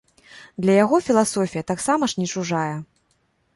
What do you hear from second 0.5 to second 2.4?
Для яго філасофія таксама ж не